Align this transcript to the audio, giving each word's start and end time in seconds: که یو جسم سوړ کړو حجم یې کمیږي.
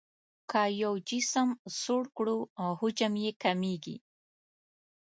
که 0.49 0.61
یو 0.83 0.93
جسم 1.09 1.47
سوړ 1.81 2.03
کړو 2.17 2.37
حجم 2.79 3.13
یې 3.25 3.31
کمیږي. 3.43 3.97